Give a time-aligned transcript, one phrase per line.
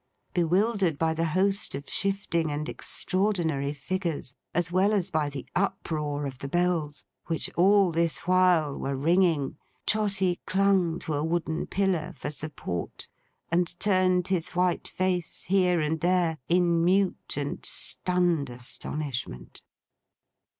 [0.33, 6.25] Bewildered by the host of shifting and extraordinary figures, as well as by the uproar
[6.25, 12.13] of the Bells, which all this while were ringing, Trotty clung to a wooden pillar
[12.15, 13.09] for support,
[13.51, 19.61] and turned his white face here and there, in mute and stunned astonishment.